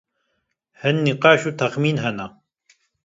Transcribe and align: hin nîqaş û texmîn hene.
hin 0.81 0.95
nîqaş 1.05 1.41
û 1.49 1.51
texmîn 1.59 1.97
hene. 2.03 2.27